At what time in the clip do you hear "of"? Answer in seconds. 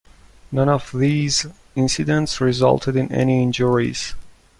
0.67-0.93